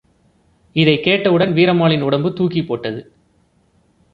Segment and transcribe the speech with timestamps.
[0.75, 3.07] இதைக் கேட்டவுடன், வீரம்மாளின் உடம்பு தூக்கிப்போட்டது.